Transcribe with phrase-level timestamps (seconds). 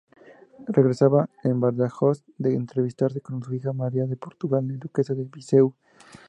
[0.67, 5.75] Regresaba de Badajoz, de entrevistarse con su hija María de Portugal, duquesa de Viseu.